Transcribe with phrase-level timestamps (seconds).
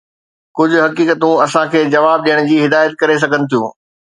[0.57, 3.71] ڪجھ حقيقتون اسان کي جواب ڏيڻ جي هدايت ڪري سگھن ٿيون.